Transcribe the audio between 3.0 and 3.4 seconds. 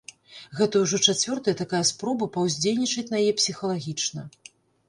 на яе